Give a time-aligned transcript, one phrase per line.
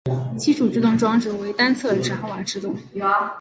[0.35, 2.75] 基础制动装置为单侧闸瓦制动。